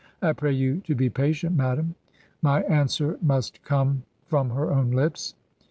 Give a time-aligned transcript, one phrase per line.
[0.29, 1.93] ''I pray you to be patient, madam....
[2.41, 5.35] My answer must come from her own Kps.